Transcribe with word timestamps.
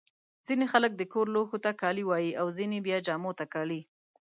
ځيني 0.47 0.65
خلک 0.73 0.91
د 0.97 1.01
کور 1.13 1.25
لوښو 1.33 1.57
ته 1.65 1.71
کالي 1.81 2.03
وايي. 2.09 2.31
او 2.39 2.47
ځيني 2.57 2.79
بیا 2.87 2.97
جامو 3.07 3.31
ته 3.39 3.45
کالي. 3.53 3.81